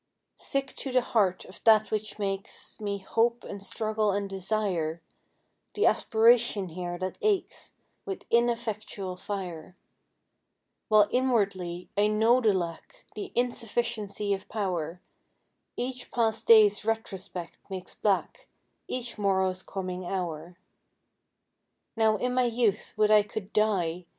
[0.39, 4.99] Sick to the heart of that which makes Me hope and struggle and desire,
[5.75, 9.75] The aspiration here that aches With ineffectual fire;
[10.87, 15.01] While inwardly I know the lack, The insufficiency of power,
[15.77, 18.47] Each past day's retrospect makes black
[18.87, 20.57] Each morrow's coming hour.
[21.95, 24.07] Now in my youth would I could die!